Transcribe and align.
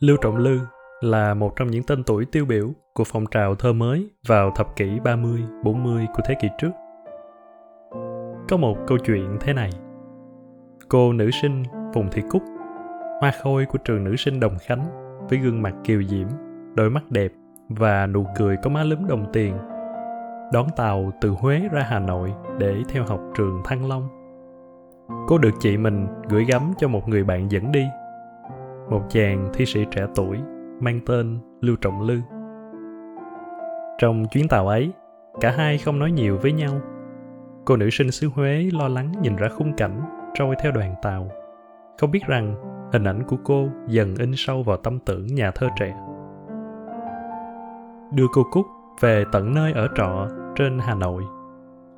Lưu 0.00 0.16
Trọng 0.16 0.36
Lư 0.36 0.60
là 1.00 1.34
một 1.34 1.56
trong 1.56 1.70
những 1.70 1.82
tên 1.82 2.04
tuổi 2.04 2.24
tiêu 2.24 2.44
biểu 2.44 2.72
của 2.94 3.04
phong 3.04 3.26
trào 3.26 3.54
thơ 3.54 3.72
mới 3.72 4.10
vào 4.26 4.50
thập 4.50 4.76
kỷ 4.76 5.00
30, 5.04 5.42
40 5.64 6.06
của 6.14 6.22
thế 6.24 6.34
kỷ 6.40 6.48
trước. 6.58 6.70
Có 8.48 8.56
một 8.56 8.78
câu 8.86 8.98
chuyện 8.98 9.36
thế 9.40 9.52
này. 9.52 9.70
Cô 10.88 11.12
nữ 11.12 11.30
sinh 11.30 11.62
Phùng 11.94 12.08
Thị 12.12 12.22
Cúc, 12.30 12.42
hoa 13.20 13.32
khôi 13.42 13.66
của 13.66 13.78
trường 13.78 14.04
nữ 14.04 14.16
sinh 14.16 14.40
Đồng 14.40 14.58
Khánh 14.58 14.84
với 15.28 15.38
gương 15.38 15.62
mặt 15.62 15.74
kiều 15.84 16.02
diễm, 16.02 16.28
đôi 16.74 16.90
mắt 16.90 17.10
đẹp 17.10 17.32
và 17.68 18.06
nụ 18.06 18.26
cười 18.36 18.56
có 18.62 18.70
má 18.70 18.84
lúm 18.84 19.06
đồng 19.06 19.32
tiền. 19.32 19.56
Đón 20.52 20.66
tàu 20.76 21.12
từ 21.20 21.30
Huế 21.30 21.68
ra 21.72 21.82
Hà 21.82 21.98
Nội 21.98 22.32
để 22.58 22.82
theo 22.88 23.04
học 23.04 23.20
trường 23.36 23.62
Thăng 23.64 23.88
Long. 23.88 24.17
Cô 25.26 25.38
được 25.38 25.50
chị 25.60 25.76
mình 25.76 26.06
gửi 26.28 26.44
gắm 26.44 26.72
cho 26.78 26.88
một 26.88 27.08
người 27.08 27.24
bạn 27.24 27.50
dẫn 27.50 27.72
đi. 27.72 27.86
Một 28.90 29.02
chàng 29.08 29.48
thi 29.54 29.66
sĩ 29.66 29.84
trẻ 29.90 30.06
tuổi 30.14 30.38
mang 30.80 31.00
tên 31.06 31.38
Lưu 31.60 31.76
Trọng 31.76 32.02
Lư. 32.02 32.20
Trong 33.98 34.24
chuyến 34.30 34.48
tàu 34.48 34.68
ấy, 34.68 34.92
cả 35.40 35.50
hai 35.50 35.78
không 35.78 35.98
nói 35.98 36.10
nhiều 36.10 36.38
với 36.42 36.52
nhau. 36.52 36.80
Cô 37.64 37.76
nữ 37.76 37.90
sinh 37.90 38.10
xứ 38.10 38.28
Huế 38.34 38.68
lo 38.72 38.88
lắng 38.88 39.12
nhìn 39.22 39.36
ra 39.36 39.48
khung 39.48 39.72
cảnh 39.76 40.00
trôi 40.34 40.54
theo 40.62 40.72
đoàn 40.72 40.94
tàu. 41.02 41.28
Không 42.00 42.10
biết 42.10 42.26
rằng 42.26 42.54
hình 42.92 43.04
ảnh 43.04 43.22
của 43.22 43.36
cô 43.44 43.68
dần 43.86 44.14
in 44.16 44.32
sâu 44.36 44.62
vào 44.62 44.76
tâm 44.76 44.98
tưởng 44.98 45.26
nhà 45.26 45.50
thơ 45.50 45.68
trẻ. 45.80 45.96
Đưa 48.12 48.26
cô 48.32 48.42
Cúc 48.50 48.66
về 49.00 49.24
tận 49.32 49.54
nơi 49.54 49.72
ở 49.72 49.88
trọ 49.94 50.28
trên 50.56 50.78
Hà 50.78 50.94
Nội. 50.94 51.22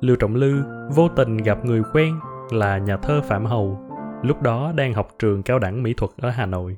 Lưu 0.01 0.15
Trọng 0.15 0.35
Lư 0.35 0.63
vô 0.95 1.07
tình 1.07 1.37
gặp 1.37 1.65
người 1.65 1.81
quen 1.93 2.19
là 2.53 2.77
nhà 2.77 2.97
thơ 2.97 3.21
Phạm 3.21 3.45
Hầu, 3.45 3.77
lúc 4.21 4.41
đó 4.41 4.71
đang 4.75 4.93
học 4.93 5.07
trường 5.19 5.43
cao 5.43 5.59
đẳng 5.59 5.83
mỹ 5.83 5.93
thuật 5.97 6.11
ở 6.17 6.29
Hà 6.29 6.45
Nội. 6.45 6.77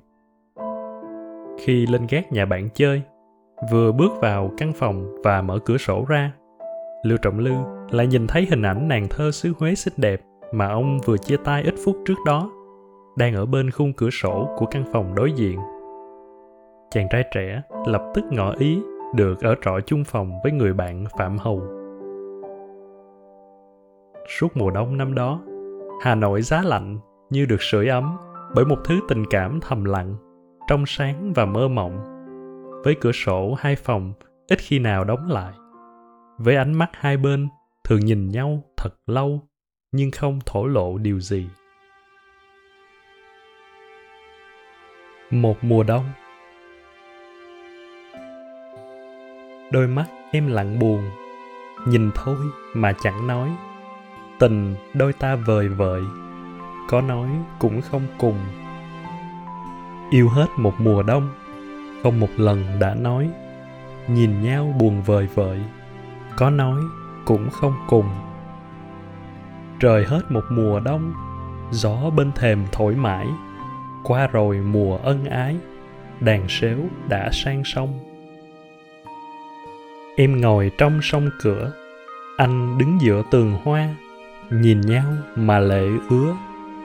Khi 1.59 1.85
lên 1.85 2.07
gác 2.09 2.31
nhà 2.31 2.45
bạn 2.45 2.69
chơi 2.73 3.01
vừa 3.71 3.91
bước 3.91 4.11
vào 4.21 4.51
căn 4.57 4.73
phòng 4.73 5.15
và 5.23 5.41
mở 5.41 5.59
cửa 5.65 5.77
sổ 5.77 6.05
ra 6.07 6.31
lưu 7.03 7.17
trọng 7.17 7.39
lư 7.39 7.53
lại 7.91 8.07
nhìn 8.07 8.27
thấy 8.27 8.47
hình 8.49 8.61
ảnh 8.61 8.87
nàng 8.87 9.07
thơ 9.09 9.31
xứ 9.31 9.53
huế 9.59 9.75
xinh 9.75 9.93
đẹp 9.97 10.21
mà 10.51 10.67
ông 10.67 10.99
vừa 11.05 11.17
chia 11.17 11.37
tay 11.43 11.63
ít 11.63 11.73
phút 11.85 11.97
trước 12.05 12.17
đó 12.25 12.51
đang 13.17 13.35
ở 13.35 13.45
bên 13.45 13.71
khung 13.71 13.93
cửa 13.93 14.09
sổ 14.09 14.49
của 14.57 14.65
căn 14.65 14.83
phòng 14.91 15.15
đối 15.15 15.31
diện. 15.31 15.59
Chàng 16.91 17.07
trai 17.11 17.23
trẻ 17.31 17.61
lập 17.85 18.01
tức 18.13 18.23
ngỏ 18.31 18.53
ý 18.59 18.81
được 19.15 19.41
ở 19.41 19.55
trọ 19.61 19.79
chung 19.85 20.03
phòng 20.03 20.31
với 20.43 20.51
người 20.51 20.73
bạn 20.73 21.05
phạm 21.17 21.37
hầu. 21.37 21.61
Suốt 24.39 24.57
mùa 24.57 24.71
đông 24.71 24.97
năm 24.97 25.15
đó 25.15 25.41
hà 26.01 26.15
nội 26.15 26.41
giá 26.41 26.61
lạnh 26.61 26.99
như 27.29 27.45
được 27.45 27.61
sưởi 27.61 27.87
ấm 27.87 28.17
bởi 28.55 28.65
một 28.65 28.77
thứ 28.85 28.99
tình 29.09 29.23
cảm 29.29 29.59
thầm 29.61 29.85
lặng, 29.85 30.15
trong 30.67 30.85
sáng 30.87 31.33
và 31.33 31.45
mơ 31.45 31.67
mộng. 31.67 32.03
Với 32.83 32.95
cửa 33.01 33.11
sổ 33.11 33.53
hai 33.59 33.75
phòng, 33.75 34.13
ít 34.47 34.59
khi 34.61 34.79
nào 34.79 35.03
đóng 35.03 35.31
lại. 35.31 35.53
Với 36.37 36.55
ánh 36.55 36.73
mắt 36.73 36.89
hai 36.93 37.17
bên, 37.17 37.47
thường 37.83 37.99
nhìn 37.99 38.27
nhau 38.27 38.63
thật 38.77 38.93
lâu, 39.07 39.41
nhưng 39.91 40.11
không 40.11 40.39
thổ 40.45 40.65
lộ 40.65 40.97
điều 40.97 41.19
gì. 41.19 41.49
Một 45.31 45.63
mùa 45.63 45.83
đông. 45.83 46.05
Đôi 49.71 49.87
mắt 49.87 50.05
em 50.31 50.47
lặng 50.47 50.79
buồn, 50.79 51.09
nhìn 51.87 52.11
thôi 52.15 52.37
mà 52.73 52.93
chẳng 53.03 53.27
nói 53.27 53.49
tình 54.39 54.75
đôi 54.93 55.13
ta 55.13 55.35
vời 55.35 55.67
vợi, 55.69 56.01
có 56.89 57.01
nói 57.01 57.29
cũng 57.59 57.81
không 57.81 58.01
cùng. 58.17 58.37
Yêu 60.09 60.29
hết 60.29 60.47
một 60.57 60.73
mùa 60.77 61.03
đông, 61.03 61.29
không 62.03 62.19
một 62.19 62.29
lần 62.37 62.79
đã 62.79 62.95
nói. 62.95 63.29
Nhìn 64.07 64.43
nhau 64.43 64.75
buồn 64.79 65.01
vời 65.01 65.27
vợi, 65.35 65.59
có 66.37 66.49
nói 66.49 66.81
cũng 67.25 67.49
không 67.49 67.73
cùng. 67.87 68.09
Trời 69.79 70.05
hết 70.05 70.21
một 70.29 70.43
mùa 70.49 70.79
đông, 70.79 71.13
gió 71.71 72.09
bên 72.15 72.31
thềm 72.31 72.65
thổi 72.71 72.95
mãi. 72.95 73.27
Qua 74.03 74.27
rồi 74.27 74.57
mùa 74.57 74.97
ân 74.97 75.25
ái, 75.25 75.57
đàn 76.19 76.45
sếu 76.49 76.77
đã 77.09 77.29
sang 77.31 77.63
sông. 77.65 77.99
Em 80.17 80.41
ngồi 80.41 80.71
trong 80.77 80.99
sông 81.01 81.29
cửa, 81.41 81.71
anh 82.37 82.77
đứng 82.77 83.01
giữa 83.01 83.23
tường 83.31 83.57
hoa 83.63 83.89
nhìn 84.49 84.81
nhau 84.81 85.05
mà 85.35 85.59
lệ 85.59 85.87
ứa 86.09 86.35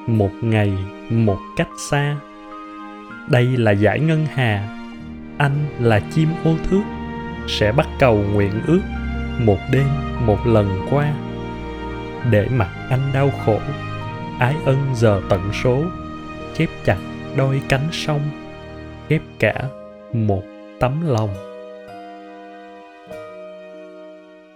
một 0.07 0.31
ngày 0.43 0.73
một 1.11 1.39
cách 1.57 1.69
xa. 1.91 2.17
Đây 3.31 3.47
là 3.57 3.71
giải 3.73 4.01
ngân 4.01 4.27
hà, 4.35 4.69
anh 5.39 5.67
là 5.81 6.01
chim 6.01 6.29
ô 6.45 6.55
thước, 6.71 6.83
sẽ 7.49 7.73
bắt 7.73 7.89
cầu 7.99 8.25
nguyện 8.33 8.53
ước 8.67 8.81
một 9.45 9.59
đêm 9.73 9.87
một 10.27 10.47
lần 10.47 10.87
qua. 10.91 11.15
Để 12.31 12.49
mặt 12.49 12.71
anh 12.91 13.11
đau 13.15 13.31
khổ, 13.45 13.61
ái 14.39 14.55
ân 14.65 14.77
giờ 14.95 15.21
tận 15.29 15.51
số 15.63 15.85
khép 16.55 16.69
chặt 16.85 16.99
đôi 17.37 17.63
cánh 17.69 17.89
sông 17.93 18.21
khép 19.09 19.23
cả 19.39 19.65
một 20.13 20.43
tấm 20.81 21.07
lòng. 21.07 21.31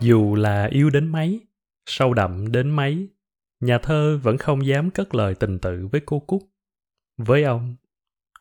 Dù 0.00 0.34
là 0.34 0.68
yêu 0.70 0.90
đến 0.90 1.08
mấy 1.08 1.40
sâu 1.86 2.14
đậm 2.14 2.52
đến 2.52 2.70
mấy, 2.70 3.08
nhà 3.60 3.78
thơ 3.78 4.18
vẫn 4.22 4.38
không 4.38 4.66
dám 4.66 4.90
cất 4.90 5.14
lời 5.14 5.34
tình 5.34 5.58
tự 5.58 5.88
với 5.92 6.00
cô 6.06 6.18
cúc. 6.18 6.42
Với 7.18 7.42
ông, 7.42 7.76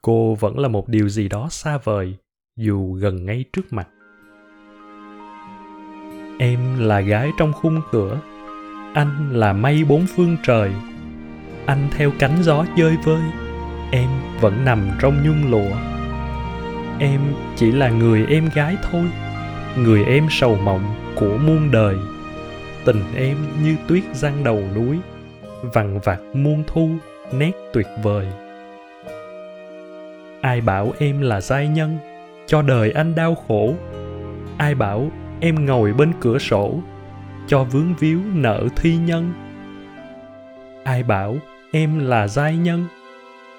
cô 0.02 0.36
vẫn 0.36 0.60
là 0.60 0.68
một 0.68 0.90
điều 0.90 1.10
gì 1.10 1.28
đó 1.28 1.48
xa 1.52 1.78
vời, 1.78 2.18
dù 2.58 2.94
gần 2.94 3.26
ngay 3.26 3.46
trước 3.54 3.74
mặt. 3.74 3.88
Em 6.40 6.80
là 6.80 7.02
gái 7.02 7.32
trong 7.38 7.54
khung 7.54 7.82
cửa, 7.92 8.22
anh 8.94 9.32
là 9.34 9.54
mây 9.54 9.84
bốn 9.84 10.06
phương 10.16 10.38
trời. 10.44 10.72
Anh 11.66 11.90
theo 11.92 12.12
cánh 12.20 12.44
gió 12.44 12.66
chơi 12.78 12.98
vơi, 13.04 13.24
em 13.92 14.10
vẫn 14.40 14.66
nằm 14.66 14.90
trong 15.00 15.24
nhung 15.24 15.52
lụa. 15.52 15.76
Em 17.00 17.22
chỉ 17.56 17.72
là 17.72 17.90
người 17.90 18.26
em 18.26 18.50
gái 18.56 18.78
thôi, 18.92 19.06
người 19.78 20.04
em 20.04 20.28
sầu 20.30 20.56
mộng 20.56 21.14
của 21.16 21.38
muôn 21.38 21.72
đời 21.72 21.96
tình 22.86 23.04
em 23.16 23.38
như 23.64 23.76
tuyết 23.88 24.04
giăng 24.14 24.44
đầu 24.44 24.64
núi, 24.76 25.00
vằn 25.62 26.00
vặt 26.00 26.20
muôn 26.34 26.64
thu 26.68 26.90
nét 27.32 27.52
tuyệt 27.74 27.88
vời. 28.04 28.28
Ai 30.42 30.62
bảo 30.62 30.94
em 31.00 31.22
là 31.22 31.42
giai 31.42 31.68
nhân, 31.68 31.98
cho 32.48 32.62
đời 32.62 32.92
anh 32.92 33.16
đau 33.16 33.36
khổ. 33.48 33.74
Ai 34.58 34.76
bảo 34.76 35.12
em 35.40 35.66
ngồi 35.66 35.94
bên 35.94 36.12
cửa 36.22 36.38
sổ, 36.38 36.80
cho 37.48 37.64
vướng 37.64 37.96
víu 38.00 38.20
nợ 38.34 38.68
thi 38.76 38.98
nhân. 38.98 39.34
Ai 40.84 41.04
bảo 41.04 41.36
em 41.72 42.00
là 42.00 42.28
giai 42.28 42.58
nhân, 42.58 42.86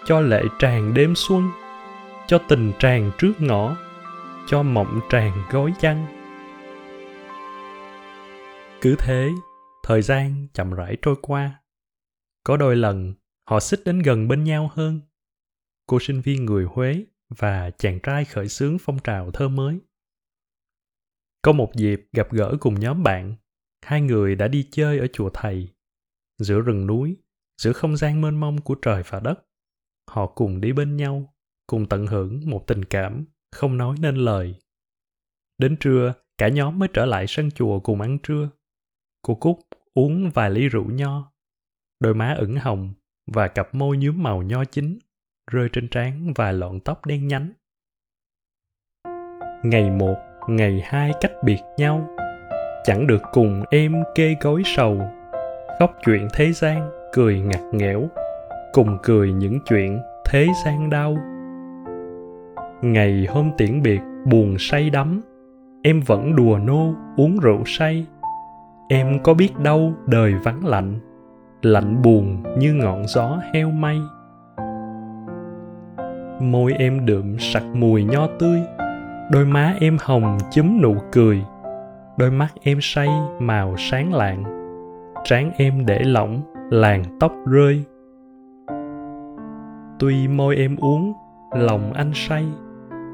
cho 0.04 0.20
lệ 0.20 0.42
tràn 0.58 0.94
đêm 0.94 1.14
xuân, 1.16 1.50
cho 2.26 2.38
tình 2.38 2.72
tràn 2.78 3.10
trước 3.18 3.32
ngõ, 3.38 3.76
cho 4.48 4.62
mộng 4.62 5.00
tràn 5.10 5.32
gối 5.50 5.72
chăn 5.80 6.06
cứ 8.82 8.96
thế 8.98 9.30
thời 9.82 10.02
gian 10.02 10.46
chậm 10.52 10.70
rãi 10.70 10.96
trôi 11.02 11.16
qua 11.22 11.62
có 12.44 12.56
đôi 12.56 12.76
lần 12.76 13.14
họ 13.50 13.60
xích 13.60 13.80
đến 13.84 13.98
gần 13.98 14.28
bên 14.28 14.44
nhau 14.44 14.70
hơn 14.74 15.00
cô 15.86 15.98
sinh 16.00 16.20
viên 16.20 16.44
người 16.44 16.64
Huế 16.64 17.04
và 17.38 17.70
chàng 17.70 18.00
trai 18.02 18.24
khởi 18.24 18.48
xướng 18.48 18.76
phong 18.80 18.98
trào 18.98 19.30
thơ 19.30 19.48
mới. 19.48 19.78
Có 21.42 21.52
một 21.52 21.72
dịp 21.74 22.08
gặp 22.12 22.32
gỡ 22.32 22.56
cùng 22.60 22.80
nhóm 22.80 23.02
bạn, 23.02 23.34
hai 23.82 24.00
người 24.00 24.34
đã 24.34 24.48
đi 24.48 24.68
chơi 24.70 24.98
ở 24.98 25.06
chùa 25.12 25.30
thầy. 25.34 25.68
Giữa 26.38 26.60
rừng 26.60 26.86
núi, 26.86 27.16
giữa 27.62 27.72
không 27.72 27.96
gian 27.96 28.20
mênh 28.20 28.40
mông 28.40 28.60
của 28.60 28.74
trời 28.74 29.02
và 29.08 29.20
đất, 29.20 29.46
họ 30.10 30.26
cùng 30.26 30.60
đi 30.60 30.72
bên 30.72 30.96
nhau, 30.96 31.34
cùng 31.66 31.88
tận 31.88 32.06
hưởng 32.06 32.40
một 32.46 32.64
tình 32.66 32.84
cảm 32.84 33.24
không 33.52 33.76
nói 33.76 33.96
nên 34.00 34.16
lời. 34.16 34.54
Đến 35.58 35.76
trưa, 35.80 36.14
cả 36.38 36.48
nhóm 36.48 36.78
mới 36.78 36.88
trở 36.92 37.06
lại 37.06 37.26
sân 37.28 37.50
chùa 37.50 37.80
cùng 37.80 38.00
ăn 38.00 38.18
trưa. 38.22 38.48
Cô 39.22 39.34
Cúc 39.34 39.58
uống 39.94 40.30
vài 40.34 40.50
ly 40.50 40.68
rượu 40.68 40.84
nho, 40.84 41.32
đôi 42.00 42.14
má 42.14 42.34
ửng 42.38 42.56
hồng 42.56 42.92
và 43.26 43.48
cặp 43.48 43.74
môi 43.74 43.96
nhuốm 43.96 44.22
màu 44.22 44.42
nho 44.42 44.64
chín 44.64 44.98
rơi 45.50 45.68
trên 45.72 45.88
trán 45.88 46.32
vài 46.34 46.52
lọn 46.52 46.80
tóc 46.80 47.06
đen 47.06 47.28
nhánh. 47.28 47.50
Ngày 49.62 49.90
một 49.90 50.16
ngày 50.48 50.82
hai 50.84 51.12
cách 51.20 51.32
biệt 51.44 51.60
nhau. 51.76 52.08
Chẳng 52.84 53.06
được 53.06 53.22
cùng 53.32 53.62
em 53.70 54.02
kê 54.14 54.36
gối 54.40 54.62
sầu. 54.64 55.00
Khóc 55.78 55.96
chuyện 56.04 56.28
thế 56.32 56.52
gian 56.52 56.90
cười 57.12 57.40
ngặt 57.40 57.60
nghẽo. 57.72 58.08
Cùng 58.72 58.98
cười 59.02 59.32
những 59.32 59.58
chuyện 59.68 60.00
thế 60.24 60.48
gian 60.64 60.90
đau. 60.90 61.16
Ngày 62.82 63.26
hôm 63.30 63.50
tiễn 63.58 63.82
biệt 63.82 64.00
buồn 64.26 64.56
say 64.58 64.90
đắm. 64.90 65.20
Em 65.82 66.00
vẫn 66.00 66.36
đùa 66.36 66.58
nô 66.58 66.94
uống 67.16 67.38
rượu 67.38 67.62
say 67.66 68.06
em 68.92 69.18
có 69.22 69.34
biết 69.34 69.58
đâu 69.58 69.92
đời 70.06 70.34
vắng 70.44 70.66
lạnh 70.66 70.98
lạnh 71.62 72.02
buồn 72.02 72.42
như 72.58 72.74
ngọn 72.74 73.06
gió 73.06 73.38
heo 73.54 73.70
may. 73.70 74.00
môi 76.40 76.72
em 76.72 77.06
đượm 77.06 77.38
sặc 77.38 77.62
mùi 77.74 78.04
nho 78.04 78.26
tươi, 78.38 78.60
đôi 79.30 79.44
má 79.44 79.74
em 79.80 79.96
hồng 80.00 80.38
chúm 80.50 80.80
nụ 80.82 80.94
cười. 81.12 81.42
Đôi 82.18 82.30
mắt 82.30 82.48
em 82.62 82.78
say 82.80 83.08
màu 83.38 83.74
sáng 83.76 84.14
lạng, 84.14 84.42
trán 85.24 85.50
em 85.56 85.86
để 85.86 85.98
lỏng, 86.04 86.40
làn 86.70 87.02
tóc 87.20 87.32
rơi. 87.46 87.84
Tuy 89.98 90.28
môi 90.28 90.56
em 90.56 90.76
uống, 90.76 91.12
lòng 91.56 91.92
anh 91.92 92.10
say, 92.14 92.44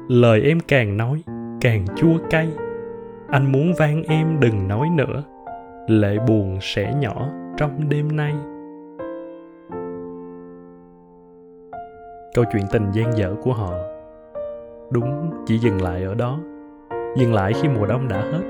lời 0.07 0.41
em 0.41 0.59
càng 0.67 0.97
nói 0.97 1.23
càng 1.61 1.85
chua 1.95 2.17
cay. 2.29 2.49
Anh 3.29 3.51
muốn 3.51 3.73
van 3.77 4.03
em 4.03 4.39
đừng 4.39 4.67
nói 4.67 4.89
nữa 4.89 5.23
lệ 5.89 6.17
buồn 6.27 6.57
sẽ 6.61 6.93
nhỏ 6.93 7.29
trong 7.57 7.89
đêm 7.89 8.15
nay. 8.15 8.33
Câu 12.35 12.45
chuyện 12.51 12.63
tình 12.71 12.91
gian 12.91 13.17
dở 13.17 13.35
của 13.43 13.53
họ 13.53 13.73
đúng 14.91 15.31
chỉ 15.45 15.57
dừng 15.57 15.81
lại 15.81 16.03
ở 16.03 16.15
đó. 16.15 16.39
Dừng 17.17 17.33
lại 17.33 17.53
khi 17.53 17.69
mùa 17.69 17.85
đông 17.85 18.07
đã 18.07 18.21
hết 18.21 18.41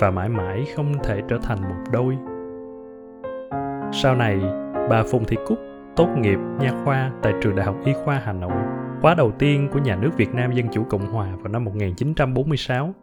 và 0.00 0.10
mãi 0.10 0.28
mãi 0.28 0.66
không 0.76 0.92
thể 1.04 1.20
trở 1.28 1.38
thành 1.42 1.62
một 1.62 1.90
đôi. 1.92 2.16
Sau 3.92 4.16
này 4.16 4.40
bà 4.90 5.02
phùng 5.02 5.24
thị 5.24 5.36
cúc 5.46 5.58
tốt 5.96 6.08
nghiệp 6.16 6.38
nha 6.60 6.70
khoa 6.84 7.12
tại 7.22 7.32
trường 7.40 7.56
đại 7.56 7.66
học 7.66 7.76
y 7.84 7.92
khoa 8.04 8.22
hà 8.24 8.32
nội 8.32 8.62
khóa 9.00 9.14
đầu 9.14 9.32
tiên 9.38 9.68
của 9.72 9.78
nhà 9.78 9.96
nước 9.96 10.10
Việt 10.16 10.34
Nam 10.34 10.52
Dân 10.52 10.66
Chủ 10.72 10.84
Cộng 10.84 11.12
Hòa 11.12 11.28
vào 11.42 11.52
năm 11.52 11.64
1946. 11.64 12.94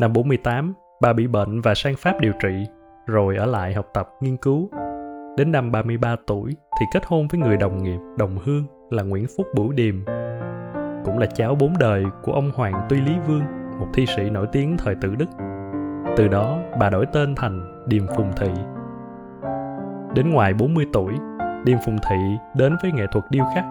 Năm 0.00 0.12
48, 0.12 0.74
bà 1.00 1.12
bị 1.12 1.26
bệnh 1.26 1.60
và 1.60 1.74
sang 1.74 1.94
Pháp 1.96 2.20
điều 2.20 2.32
trị, 2.42 2.66
rồi 3.06 3.36
ở 3.36 3.46
lại 3.46 3.74
học 3.74 3.86
tập 3.94 4.08
nghiên 4.20 4.36
cứu. 4.36 4.70
Đến 5.36 5.52
năm 5.52 5.72
33 5.72 6.16
tuổi 6.26 6.56
thì 6.80 6.86
kết 6.92 7.02
hôn 7.06 7.28
với 7.28 7.40
người 7.40 7.56
đồng 7.56 7.82
nghiệp, 7.82 7.98
đồng 8.18 8.38
hương 8.44 8.64
là 8.90 9.02
Nguyễn 9.02 9.26
Phúc 9.36 9.46
Bửu 9.54 9.72
Điềm, 9.72 10.04
cũng 11.04 11.18
là 11.18 11.26
cháu 11.26 11.54
bốn 11.54 11.78
đời 11.78 12.04
của 12.22 12.32
ông 12.32 12.50
Hoàng 12.54 12.86
Tuy 12.88 13.00
Lý 13.00 13.12
Vương, 13.26 13.42
một 13.78 13.86
thi 13.94 14.06
sĩ 14.06 14.30
nổi 14.30 14.46
tiếng 14.52 14.76
thời 14.76 14.94
tự 14.94 15.14
Đức. 15.14 15.26
Từ 16.16 16.28
đó, 16.28 16.58
bà 16.80 16.90
đổi 16.90 17.06
tên 17.12 17.34
thành 17.34 17.84
Điềm 17.86 18.06
Phùng 18.16 18.32
Thị. 18.36 18.50
Đến 20.14 20.30
ngoài 20.30 20.54
40 20.54 20.86
tuổi, 20.92 21.12
Điềm 21.64 21.78
Phùng 21.86 21.98
Thị 22.10 22.36
đến 22.56 22.76
với 22.82 22.92
nghệ 22.92 23.06
thuật 23.12 23.24
điêu 23.30 23.44
khắc. 23.54 23.64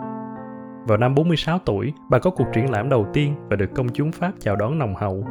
Vào 0.87 0.97
năm 0.97 1.15
46 1.15 1.59
tuổi, 1.65 1.93
bà 2.09 2.19
có 2.19 2.29
cuộc 2.29 2.47
triển 2.53 2.71
lãm 2.71 2.89
đầu 2.89 3.07
tiên 3.13 3.35
và 3.49 3.55
được 3.55 3.69
công 3.75 3.89
chúng 3.93 4.11
Pháp 4.11 4.31
chào 4.39 4.55
đón 4.55 4.79
nồng 4.79 4.95
hậu. 4.95 5.23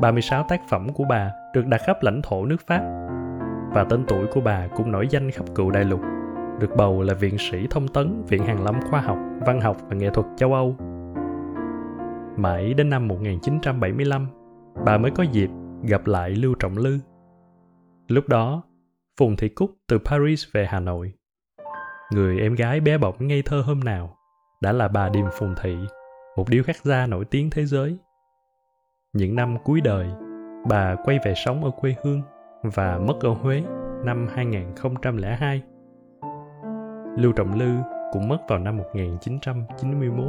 36 0.00 0.42
tác 0.48 0.60
phẩm 0.68 0.88
của 0.92 1.04
bà 1.04 1.32
được 1.54 1.66
đặt 1.66 1.80
khắp 1.86 2.02
lãnh 2.02 2.22
thổ 2.22 2.44
nước 2.44 2.66
Pháp. 2.66 2.80
Và 3.72 3.84
tên 3.84 4.04
tuổi 4.08 4.26
của 4.26 4.40
bà 4.40 4.66
cũng 4.66 4.92
nổi 4.92 5.06
danh 5.10 5.30
khắp 5.30 5.44
cựu 5.54 5.70
đại 5.70 5.84
lục 5.84 6.00
được 6.60 6.70
bầu 6.76 7.02
là 7.02 7.14
viện 7.14 7.38
sĩ 7.38 7.66
thông 7.70 7.88
tấn 7.88 8.24
Viện 8.28 8.46
Hàn 8.46 8.64
lâm 8.64 8.80
Khoa 8.90 9.00
học, 9.00 9.18
Văn 9.46 9.60
học 9.60 9.76
và 9.88 9.96
Nghệ 9.96 10.10
thuật 10.10 10.26
châu 10.36 10.54
Âu. 10.54 10.76
Mãi 12.36 12.74
đến 12.74 12.90
năm 12.90 13.08
1975, 13.08 14.26
bà 14.84 14.98
mới 14.98 15.10
có 15.10 15.22
dịp 15.22 15.50
gặp 15.82 16.06
lại 16.06 16.30
Lưu 16.30 16.54
Trọng 16.54 16.78
Lư. 16.78 16.98
Lúc 18.08 18.28
đó, 18.28 18.62
Phùng 19.18 19.36
Thị 19.36 19.48
Cúc 19.48 19.70
từ 19.88 19.98
Paris 19.98 20.44
về 20.52 20.66
Hà 20.66 20.80
Nội. 20.80 21.12
Người 22.12 22.40
em 22.40 22.54
gái 22.54 22.80
bé 22.80 22.98
bỏng 22.98 23.14
ngây 23.18 23.42
thơ 23.42 23.62
hôm 23.66 23.80
nào 23.80 24.16
đã 24.60 24.72
là 24.72 24.88
bà 24.88 25.08
Điềm 25.08 25.26
Phùng 25.38 25.54
Thị, 25.62 25.76
một 26.36 26.48
điêu 26.48 26.62
khắc 26.62 26.76
gia 26.84 27.06
nổi 27.06 27.24
tiếng 27.24 27.50
thế 27.50 27.64
giới. 27.64 27.98
Những 29.12 29.36
năm 29.36 29.56
cuối 29.64 29.80
đời, 29.80 30.06
bà 30.68 30.96
quay 31.04 31.18
về 31.24 31.34
sống 31.36 31.64
ở 31.64 31.70
quê 31.70 31.94
hương 32.02 32.22
và 32.62 32.98
mất 32.98 33.14
ở 33.20 33.30
Huế 33.30 33.62
năm 34.04 34.28
2002 34.34 35.62
Lưu 37.16 37.32
Trọng 37.32 37.54
Lư 37.58 37.76
cũng 38.12 38.28
mất 38.28 38.38
vào 38.48 38.58
năm 38.58 38.76
1991. 38.76 40.24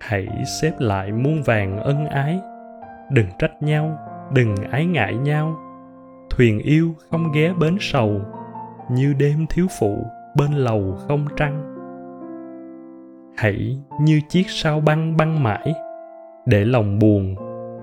Hãy 0.00 0.28
xếp 0.60 0.72
lại 0.78 1.12
muôn 1.12 1.42
vàng 1.42 1.78
ân 1.78 2.06
ái, 2.06 2.40
đừng 3.10 3.26
trách 3.38 3.62
nhau, 3.62 3.98
đừng 4.34 4.54
ái 4.70 4.86
ngại 4.86 5.16
nhau. 5.16 5.56
Thuyền 6.30 6.58
yêu 6.58 6.94
không 7.10 7.32
ghé 7.32 7.52
bến 7.60 7.76
sầu, 7.80 8.20
như 8.90 9.14
đêm 9.18 9.46
thiếu 9.50 9.66
phụ 9.80 10.06
bên 10.36 10.52
lầu 10.52 10.96
không 11.08 11.26
trăng. 11.36 11.66
Hãy 13.36 13.78
như 14.00 14.20
chiếc 14.28 14.44
sao 14.48 14.80
băng 14.80 15.16
băng 15.16 15.42
mãi, 15.42 15.74
để 16.46 16.64
lòng 16.64 16.98
buồn, 16.98 17.34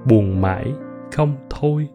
buồn 0.09 0.41
mãi 0.41 0.73
không 1.11 1.35
thôi. 1.49 1.87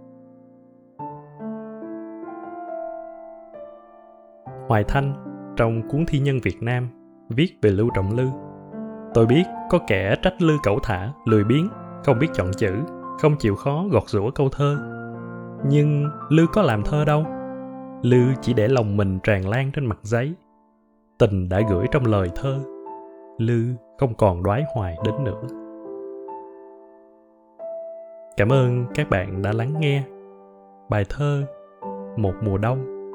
Hoài 4.68 4.84
Thanh 4.88 5.14
trong 5.56 5.88
cuốn 5.88 6.04
thi 6.08 6.18
nhân 6.18 6.38
Việt 6.42 6.62
Nam 6.62 6.88
viết 7.28 7.58
về 7.62 7.70
Lưu 7.70 7.90
Trọng 7.94 8.16
Lư. 8.16 8.28
Tôi 9.14 9.26
biết 9.26 9.44
có 9.70 9.78
kẻ 9.86 10.14
trách 10.22 10.42
Lư 10.42 10.56
cẩu 10.62 10.78
thả, 10.82 11.12
lười 11.26 11.44
biếng, 11.44 11.68
không 12.04 12.18
biết 12.18 12.28
chọn 12.34 12.50
chữ, 12.56 12.72
không 13.18 13.36
chịu 13.38 13.54
khó 13.54 13.84
gọt 13.90 14.08
rũa 14.08 14.30
câu 14.30 14.48
thơ. 14.48 14.76
Nhưng 15.68 16.10
Lư 16.28 16.46
có 16.52 16.62
làm 16.62 16.82
thơ 16.82 17.04
đâu. 17.04 17.26
Lư 18.02 18.22
chỉ 18.40 18.54
để 18.54 18.68
lòng 18.68 18.96
mình 18.96 19.18
tràn 19.22 19.48
lan 19.48 19.70
trên 19.72 19.86
mặt 19.86 19.98
giấy. 20.02 20.34
Tình 21.18 21.48
đã 21.48 21.60
gửi 21.70 21.86
trong 21.90 22.06
lời 22.06 22.30
thơ. 22.34 22.58
Lư 23.38 23.64
không 23.98 24.14
còn 24.14 24.42
đoái 24.42 24.64
hoài 24.74 24.96
đến 25.04 25.14
nữa. 25.24 25.61
Cảm 28.36 28.52
ơn 28.52 28.86
các 28.94 29.10
bạn 29.10 29.42
đã 29.42 29.52
lắng 29.52 29.74
nghe 29.80 30.02
bài 30.90 31.04
thơ 31.08 31.44
Một 32.16 32.32
mùa 32.42 32.58
đông 32.58 33.10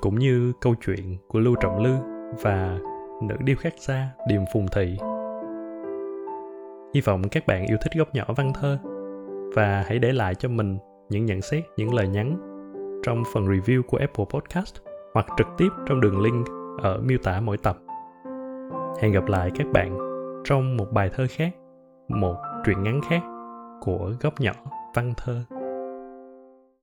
cũng 0.00 0.18
như 0.18 0.52
câu 0.60 0.74
chuyện 0.86 1.16
của 1.28 1.38
Lưu 1.38 1.54
Trọng 1.60 1.82
Lư 1.82 1.94
và 2.42 2.78
nữ 3.22 3.34
điêu 3.44 3.56
khắc 3.56 3.74
gia 3.78 4.06
Điềm 4.28 4.40
Phùng 4.52 4.66
Thị. 4.74 4.96
Hy 6.94 7.00
vọng 7.00 7.22
các 7.30 7.46
bạn 7.46 7.66
yêu 7.66 7.76
thích 7.82 7.92
góc 7.98 8.14
nhỏ 8.14 8.24
văn 8.36 8.52
thơ 8.60 8.78
và 9.54 9.84
hãy 9.86 9.98
để 9.98 10.12
lại 10.12 10.34
cho 10.34 10.48
mình 10.48 10.78
những 11.08 11.26
nhận 11.26 11.40
xét, 11.40 11.64
những 11.76 11.94
lời 11.94 12.08
nhắn 12.08 12.36
trong 13.02 13.22
phần 13.34 13.44
review 13.46 13.82
của 13.82 13.98
Apple 13.98 14.24
Podcast 14.34 14.74
hoặc 15.14 15.26
trực 15.38 15.46
tiếp 15.58 15.68
trong 15.86 16.00
đường 16.00 16.20
link 16.20 16.46
ở 16.82 17.00
miêu 17.04 17.18
tả 17.22 17.40
mỗi 17.40 17.56
tập. 17.56 17.78
Hẹn 19.00 19.12
gặp 19.12 19.26
lại 19.28 19.50
các 19.54 19.66
bạn 19.72 19.98
trong 20.44 20.76
một 20.76 20.86
bài 20.92 21.10
thơ 21.16 21.26
khác, 21.30 21.50
một 22.08 22.36
truyện 22.64 22.82
ngắn 22.82 23.00
khác 23.08 23.22
của 23.80 24.12
góc 24.20 24.40
nhỏ 24.40 24.52
văn 24.94 25.14
thơ. 25.16 25.59